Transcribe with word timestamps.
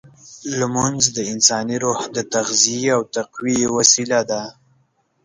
لمونځ 0.59 1.01
د 1.15 1.17
انساني 1.33 1.77
روح 1.85 1.99
د 2.15 2.17
تغذیې 2.33 2.85
او 2.95 3.01
تقویې 3.15 3.67
وسیله 3.77 4.19
ده. 4.29 4.41